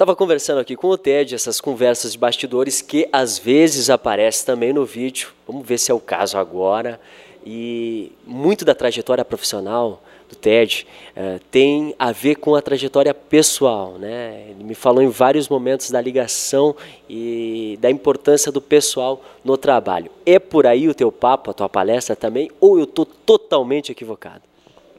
Estava 0.00 0.16
conversando 0.16 0.60
aqui 0.60 0.76
com 0.76 0.88
o 0.88 0.96
Ted, 0.96 1.34
essas 1.34 1.60
conversas 1.60 2.12
de 2.12 2.18
bastidores 2.18 2.80
que 2.80 3.06
às 3.12 3.38
vezes 3.38 3.90
aparecem 3.90 4.46
também 4.46 4.72
no 4.72 4.86
vídeo. 4.86 5.28
Vamos 5.46 5.68
ver 5.68 5.76
se 5.76 5.90
é 5.90 5.94
o 5.94 6.00
caso 6.00 6.38
agora. 6.38 6.98
E 7.44 8.10
muito 8.26 8.64
da 8.64 8.74
trajetória 8.74 9.22
profissional 9.26 10.02
do 10.26 10.34
Ted 10.34 10.86
uh, 11.14 11.38
tem 11.50 11.94
a 11.98 12.12
ver 12.12 12.36
com 12.36 12.54
a 12.54 12.62
trajetória 12.62 13.12
pessoal. 13.12 13.98
Né? 13.98 14.46
Ele 14.48 14.64
me 14.64 14.74
falou 14.74 15.02
em 15.02 15.10
vários 15.10 15.50
momentos 15.50 15.90
da 15.90 16.00
ligação 16.00 16.74
e 17.06 17.78
da 17.78 17.90
importância 17.90 18.50
do 18.50 18.62
pessoal 18.62 19.22
no 19.44 19.58
trabalho. 19.58 20.10
É 20.24 20.38
por 20.38 20.66
aí 20.66 20.88
o 20.88 20.94
teu 20.94 21.12
papo, 21.12 21.50
a 21.50 21.52
tua 21.52 21.68
palestra 21.68 22.16
também, 22.16 22.50
ou 22.58 22.78
eu 22.78 22.84
estou 22.84 23.04
totalmente 23.04 23.92
equivocado? 23.92 24.49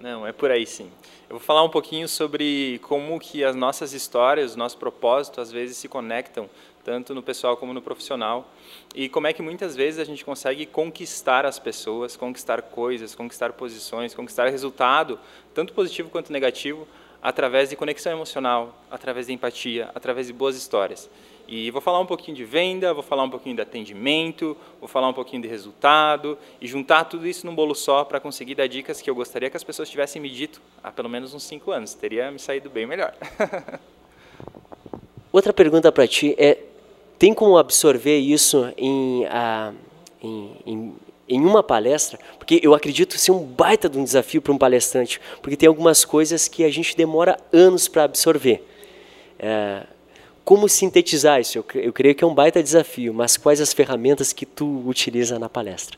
Não, 0.01 0.25
é 0.25 0.31
por 0.31 0.49
aí 0.49 0.65
sim. 0.65 0.89
Eu 1.29 1.37
vou 1.37 1.39
falar 1.39 1.63
um 1.63 1.69
pouquinho 1.69 2.07
sobre 2.07 2.79
como 2.79 3.19
que 3.19 3.43
as 3.43 3.55
nossas 3.55 3.93
histórias, 3.93 4.55
o 4.55 4.57
nosso 4.57 4.75
propósito, 4.79 5.39
às 5.39 5.51
vezes 5.51 5.77
se 5.77 5.87
conectam, 5.87 6.49
tanto 6.83 7.13
no 7.13 7.21
pessoal 7.21 7.55
como 7.55 7.71
no 7.71 7.83
profissional, 7.83 8.51
e 8.95 9.07
como 9.07 9.27
é 9.27 9.33
que 9.33 9.43
muitas 9.43 9.75
vezes 9.75 9.99
a 9.99 10.03
gente 10.03 10.25
consegue 10.25 10.65
conquistar 10.65 11.45
as 11.45 11.59
pessoas, 11.59 12.17
conquistar 12.17 12.63
coisas, 12.63 13.13
conquistar 13.13 13.53
posições, 13.53 14.15
conquistar 14.15 14.49
resultado, 14.49 15.19
tanto 15.53 15.71
positivo 15.71 16.09
quanto 16.09 16.33
negativo, 16.33 16.87
através 17.21 17.69
de 17.69 17.75
conexão 17.75 18.11
emocional, 18.11 18.75
através 18.89 19.27
de 19.27 19.33
empatia, 19.33 19.89
através 19.93 20.27
de 20.27 20.33
boas 20.33 20.55
histórias. 20.55 21.09
E 21.47 21.69
vou 21.69 21.81
falar 21.81 21.99
um 21.99 22.05
pouquinho 22.05 22.37
de 22.37 22.45
venda, 22.45 22.93
vou 22.93 23.03
falar 23.03 23.23
um 23.23 23.29
pouquinho 23.29 23.55
de 23.55 23.61
atendimento, 23.61 24.55
vou 24.79 24.87
falar 24.87 25.09
um 25.09 25.13
pouquinho 25.13 25.41
de 25.41 25.49
resultado 25.49 26.37
e 26.61 26.67
juntar 26.67 27.03
tudo 27.03 27.27
isso 27.27 27.45
num 27.45 27.53
bolo 27.53 27.75
só 27.75 28.05
para 28.05 28.21
conseguir 28.21 28.55
dar 28.55 28.67
dicas 28.67 29.01
que 29.01 29.09
eu 29.09 29.15
gostaria 29.15 29.49
que 29.49 29.57
as 29.57 29.63
pessoas 29.63 29.89
tivessem 29.89 30.21
me 30.21 30.29
dito 30.29 30.61
há 30.81 30.91
pelo 30.91 31.09
menos 31.09 31.33
uns 31.33 31.43
cinco 31.43 31.71
anos. 31.71 31.93
Teria 31.93 32.31
me 32.31 32.39
saído 32.39 32.69
bem 32.69 32.85
melhor. 32.85 33.13
Outra 35.31 35.51
pergunta 35.51 35.91
para 35.91 36.07
ti 36.07 36.35
é: 36.37 36.57
tem 37.19 37.33
como 37.33 37.57
absorver 37.57 38.17
isso 38.17 38.71
em, 38.77 39.25
uh, 39.25 39.75
em, 40.21 40.57
em, 40.65 40.95
em, 41.35 41.41
uma 41.41 41.63
palestra? 41.63 42.19
Porque 42.37 42.59
eu 42.61 42.73
acredito 42.73 43.17
ser 43.17 43.31
um 43.31 43.43
baita 43.43 43.89
de 43.89 43.97
um 43.97 44.03
desafio 44.03 44.41
para 44.41 44.51
um 44.51 44.57
palestrante, 44.57 45.19
porque 45.41 45.57
tem 45.57 45.67
algumas 45.67 46.05
coisas 46.05 46.47
que 46.47 46.63
a 46.63 46.69
gente 46.69 46.95
demora 46.95 47.37
anos 47.51 47.87
para 47.87 48.03
absorver. 48.03 48.65
Uh, 49.39 49.87
como 50.43 50.67
sintetizar 50.67 51.39
isso? 51.39 51.57
Eu, 51.57 51.65
eu 51.75 51.93
creio 51.93 52.15
que 52.15 52.23
é 52.23 52.27
um 52.27 52.33
baita 52.33 52.61
desafio, 52.61 53.13
mas 53.13 53.37
quais 53.37 53.61
as 53.61 53.73
ferramentas 53.73 54.33
que 54.33 54.45
tu 54.45 54.83
utiliza 54.85 55.39
na 55.39 55.47
palestra? 55.47 55.97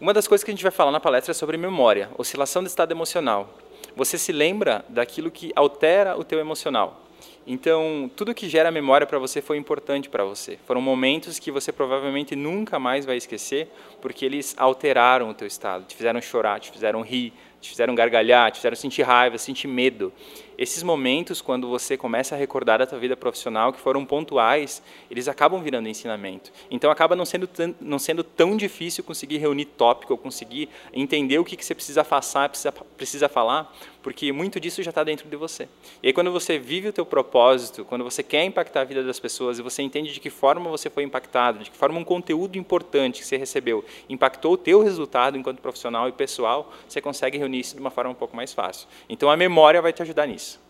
Uma 0.00 0.14
das 0.14 0.26
coisas 0.26 0.42
que 0.42 0.50
a 0.50 0.54
gente 0.54 0.62
vai 0.62 0.72
falar 0.72 0.90
na 0.90 1.00
palestra 1.00 1.32
é 1.32 1.34
sobre 1.34 1.56
memória, 1.56 2.08
oscilação 2.16 2.62
do 2.62 2.66
estado 2.66 2.90
emocional. 2.90 3.54
Você 3.94 4.16
se 4.16 4.32
lembra 4.32 4.84
daquilo 4.88 5.30
que 5.30 5.52
altera 5.54 6.16
o 6.18 6.24
teu 6.24 6.38
emocional. 6.38 7.02
Então, 7.46 8.10
tudo 8.14 8.34
que 8.34 8.48
gera 8.48 8.70
memória 8.70 9.06
para 9.06 9.18
você 9.18 9.40
foi 9.40 9.56
importante 9.56 10.08
para 10.08 10.24
você. 10.24 10.58
Foram 10.66 10.80
momentos 10.80 11.38
que 11.38 11.50
você 11.50 11.72
provavelmente 11.72 12.36
nunca 12.36 12.78
mais 12.78 13.06
vai 13.06 13.16
esquecer, 13.16 13.68
porque 14.00 14.24
eles 14.24 14.54
alteraram 14.58 15.30
o 15.30 15.34
teu 15.34 15.46
estado, 15.46 15.84
te 15.84 15.96
fizeram 15.96 16.20
chorar, 16.20 16.60
te 16.60 16.70
fizeram 16.70 17.00
rir, 17.00 17.32
te 17.60 17.68
fizeram 17.68 17.94
gargalhar, 17.94 18.50
te 18.50 18.56
fizeram 18.56 18.76
sentir 18.76 19.02
raiva, 19.02 19.36
sentir 19.38 19.68
medo. 19.68 20.12
Esses 20.60 20.82
momentos, 20.82 21.40
quando 21.40 21.66
você 21.68 21.96
começa 21.96 22.34
a 22.34 22.38
recordar 22.38 22.80
da 22.80 22.86
tua 22.86 22.98
vida 22.98 23.16
profissional, 23.16 23.72
que 23.72 23.80
foram 23.80 24.04
pontuais, 24.04 24.82
eles 25.10 25.26
acabam 25.26 25.62
virando 25.62 25.88
ensinamento. 25.88 26.52
Então, 26.70 26.90
acaba 26.90 27.16
não 27.16 27.24
sendo, 27.24 27.46
tão, 27.46 27.74
não 27.80 27.98
sendo 27.98 28.22
tão 28.22 28.58
difícil 28.58 29.02
conseguir 29.02 29.38
reunir 29.38 29.64
tópico, 29.64 30.12
ou 30.12 30.18
conseguir 30.18 30.68
entender 30.92 31.38
o 31.38 31.44
que, 31.44 31.56
que 31.56 31.64
você 31.64 31.74
precisa 31.74 32.04
passar, 32.04 32.50
precisa, 32.50 32.72
precisa 32.72 33.26
falar, 33.26 33.74
porque 34.02 34.32
muito 34.32 34.60
disso 34.60 34.82
já 34.82 34.90
está 34.90 35.02
dentro 35.02 35.30
de 35.30 35.36
você. 35.36 35.66
E 36.02 36.08
aí, 36.08 36.12
quando 36.12 36.30
você 36.30 36.58
vive 36.58 36.88
o 36.88 36.92
teu 36.92 37.06
propósito, 37.06 37.82
quando 37.86 38.04
você 38.04 38.22
quer 38.22 38.44
impactar 38.44 38.82
a 38.82 38.84
vida 38.84 39.02
das 39.02 39.18
pessoas 39.18 39.58
e 39.58 39.62
você 39.62 39.82
entende 39.82 40.12
de 40.12 40.20
que 40.20 40.28
forma 40.28 40.68
você 40.68 40.90
foi 40.90 41.04
impactado, 41.04 41.60
de 41.60 41.70
que 41.70 41.76
forma 41.76 41.98
um 41.98 42.04
conteúdo 42.04 42.58
importante 42.58 43.20
que 43.20 43.26
você 43.26 43.38
recebeu 43.38 43.82
impactou 44.10 44.52
o 44.52 44.56
teu 44.58 44.82
resultado 44.82 45.38
enquanto 45.38 45.60
profissional 45.60 46.06
e 46.06 46.12
pessoal, 46.12 46.70
você 46.86 47.00
consegue 47.00 47.38
reunir 47.38 47.49
isso 47.56 47.74
de 47.74 47.80
uma 47.80 47.90
forma 47.90 48.10
um 48.10 48.14
pouco 48.14 48.36
mais 48.36 48.52
fácil. 48.52 48.86
Então, 49.08 49.30
a 49.30 49.36
memória 49.36 49.80
vai 49.80 49.92
te 49.92 50.02
ajudar 50.02 50.26
nisso. 50.26 50.60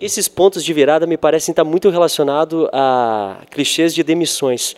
Esses 0.00 0.28
pontos 0.28 0.64
de 0.64 0.72
virada 0.72 1.06
me 1.06 1.16
parecem 1.16 1.52
estar 1.52 1.64
muito 1.64 1.90
relacionados 1.90 2.68
a 2.72 3.42
clichês 3.50 3.94
de 3.94 4.02
demissões, 4.02 4.74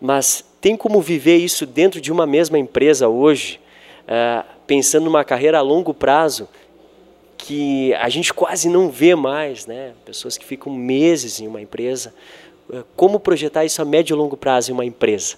mas 0.00 0.44
tem 0.60 0.76
como 0.76 1.00
viver 1.00 1.36
isso 1.36 1.64
dentro 1.64 2.00
de 2.00 2.10
uma 2.10 2.26
mesma 2.26 2.58
empresa 2.58 3.08
hoje, 3.08 3.60
uh, 4.04 4.44
pensando 4.66 5.04
numa 5.04 5.24
carreira 5.24 5.58
a 5.58 5.62
longo 5.62 5.94
prazo, 5.94 6.48
que 7.36 7.94
a 7.94 8.08
gente 8.08 8.34
quase 8.34 8.68
não 8.68 8.90
vê 8.90 9.14
mais, 9.14 9.66
né? 9.66 9.92
Pessoas 10.04 10.36
que 10.36 10.44
ficam 10.44 10.72
meses 10.72 11.40
em 11.40 11.46
uma 11.46 11.62
empresa. 11.62 12.12
Uh, 12.68 12.84
como 12.96 13.20
projetar 13.20 13.64
isso 13.64 13.80
a 13.80 13.84
médio 13.84 14.14
e 14.14 14.18
longo 14.18 14.36
prazo 14.36 14.70
em 14.70 14.74
uma 14.74 14.84
empresa? 14.84 15.36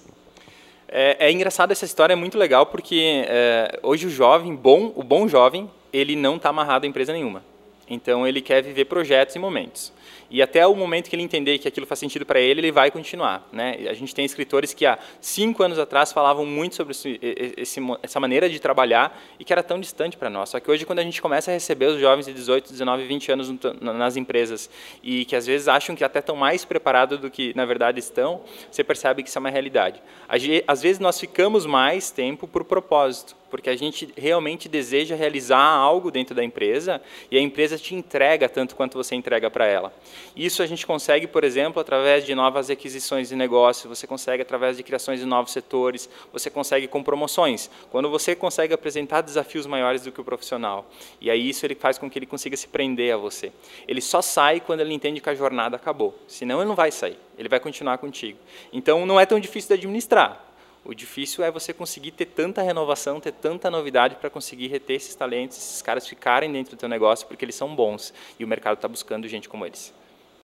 É, 0.91 1.27
é 1.27 1.31
engraçado 1.31 1.71
essa 1.71 1.85
história, 1.85 2.11
é 2.11 2.15
muito 2.17 2.37
legal 2.37 2.65
porque 2.65 3.23
é, 3.25 3.79
hoje 3.81 4.07
o 4.07 4.09
jovem, 4.09 4.53
bom, 4.53 4.91
o 4.93 5.01
bom 5.01 5.25
jovem, 5.25 5.69
ele 5.93 6.17
não 6.17 6.35
está 6.35 6.49
amarrado 6.49 6.83
a 6.83 6.87
empresa 6.87 7.13
nenhuma. 7.13 7.41
Então 7.89 8.25
ele 8.27 8.41
quer 8.41 8.61
viver 8.61 8.85
projetos 8.85 9.35
e 9.35 9.39
momentos. 9.39 9.91
E 10.31 10.41
até 10.41 10.65
o 10.65 10.73
momento 10.73 11.09
que 11.09 11.15
ele 11.15 11.23
entender 11.23 11.57
que 11.57 11.67
aquilo 11.67 11.85
faz 11.85 11.99
sentido 11.99 12.25
para 12.25 12.39
ele, 12.39 12.61
ele 12.61 12.71
vai 12.71 12.89
continuar. 12.89 13.45
Né? 13.51 13.75
A 13.89 13.93
gente 13.93 14.15
tem 14.15 14.23
escritores 14.23 14.73
que 14.73 14.85
há 14.85 14.97
cinco 15.19 15.61
anos 15.61 15.77
atrás 15.77 16.13
falavam 16.13 16.45
muito 16.45 16.75
sobre 16.75 16.91
esse, 16.91 17.19
esse, 17.57 17.81
essa 18.01 18.17
maneira 18.17 18.49
de 18.49 18.57
trabalhar 18.57 19.21
e 19.37 19.43
que 19.43 19.51
era 19.51 19.61
tão 19.61 19.77
distante 19.77 20.15
para 20.15 20.29
nós. 20.29 20.47
Só 20.47 20.59
que 20.61 20.71
hoje, 20.71 20.85
quando 20.85 20.99
a 20.99 21.03
gente 21.03 21.21
começa 21.21 21.51
a 21.51 21.53
receber 21.53 21.87
os 21.87 21.99
jovens 21.99 22.27
de 22.27 22.33
18, 22.33 22.71
19, 22.71 23.05
20 23.05 23.31
anos 23.33 23.53
nas 23.81 24.15
empresas 24.15 24.69
e 25.03 25.25
que 25.25 25.35
às 25.35 25.45
vezes 25.45 25.67
acham 25.67 25.97
que 25.97 26.03
até 26.03 26.19
estão 26.19 26.37
mais 26.37 26.63
preparados 26.63 27.19
do 27.19 27.29
que 27.29 27.51
na 27.53 27.65
verdade 27.65 27.99
estão, 27.99 28.41
você 28.71 28.85
percebe 28.85 29.23
que 29.23 29.27
isso 29.27 29.37
é 29.37 29.41
uma 29.41 29.49
realidade. 29.49 30.01
Às 30.65 30.81
vezes 30.81 30.99
nós 30.99 31.19
ficamos 31.19 31.65
mais 31.65 32.09
tempo 32.09 32.47
por 32.47 32.63
propósito 32.63 33.40
porque 33.51 33.69
a 33.69 33.75
gente 33.75 34.11
realmente 34.17 34.69
deseja 34.69 35.13
realizar 35.13 35.59
algo 35.59 36.09
dentro 36.09 36.33
da 36.33 36.43
empresa 36.43 37.01
e 37.29 37.37
a 37.37 37.41
empresa 37.41 37.77
te 37.77 37.93
entrega 37.93 38.47
tanto 38.47 38.75
quanto 38.75 38.97
você 38.97 39.13
entrega 39.13 39.51
para 39.51 39.67
ela. 39.67 39.93
Isso 40.35 40.63
a 40.63 40.65
gente 40.65 40.87
consegue, 40.87 41.27
por 41.27 41.43
exemplo, 41.43 41.81
através 41.81 42.25
de 42.25 42.33
novas 42.33 42.69
aquisições 42.69 43.29
de 43.29 43.35
negócio, 43.35 43.89
você 43.89 44.07
consegue 44.07 44.41
através 44.41 44.77
de 44.77 44.83
criações 44.83 45.19
de 45.19 45.25
novos 45.25 45.51
setores, 45.51 46.09
você 46.31 46.49
consegue 46.49 46.87
com 46.87 47.03
promoções. 47.03 47.69
Quando 47.91 48.09
você 48.09 48.33
consegue 48.33 48.73
apresentar 48.73 49.21
desafios 49.21 49.67
maiores 49.67 50.03
do 50.03 50.11
que 50.11 50.21
o 50.21 50.23
profissional. 50.23 50.89
E 51.19 51.29
aí 51.29 51.49
isso 51.49 51.65
ele 51.65 51.75
faz 51.75 51.97
com 51.97 52.09
que 52.09 52.17
ele 52.17 52.25
consiga 52.25 52.55
se 52.55 52.67
prender 52.67 53.13
a 53.13 53.17
você. 53.17 53.51
Ele 53.87 53.99
só 53.99 54.21
sai 54.21 54.61
quando 54.61 54.79
ele 54.79 54.93
entende 54.93 55.19
que 55.19 55.29
a 55.29 55.35
jornada 55.35 55.75
acabou. 55.75 56.17
Senão 56.27 56.59
ele 56.59 56.69
não 56.69 56.75
vai 56.75 56.91
sair. 56.91 57.17
Ele 57.37 57.49
vai 57.49 57.59
continuar 57.59 57.97
contigo. 57.97 58.39
Então 58.71 59.05
não 59.05 59.19
é 59.19 59.25
tão 59.25 59.39
difícil 59.39 59.69
de 59.69 59.73
administrar. 59.73 60.50
O 60.83 60.95
difícil 60.95 61.43
é 61.43 61.51
você 61.51 61.73
conseguir 61.73 62.11
ter 62.11 62.25
tanta 62.25 62.61
renovação, 62.61 63.19
ter 63.19 63.33
tanta 63.33 63.69
novidade 63.69 64.15
para 64.15 64.31
conseguir 64.31 64.67
reter 64.67 64.95
esses 64.95 65.13
talentos, 65.13 65.57
esses 65.57 65.81
caras 65.81 66.07
ficarem 66.07 66.51
dentro 66.51 66.75
do 66.75 66.79
teu 66.79 66.89
negócio 66.89 67.27
porque 67.27 67.45
eles 67.45 67.55
são 67.55 67.75
bons 67.75 68.11
e 68.39 68.43
o 68.43 68.47
mercado 68.47 68.75
está 68.75 68.87
buscando 68.87 69.27
gente 69.27 69.47
como 69.47 69.65
eles. 69.65 69.93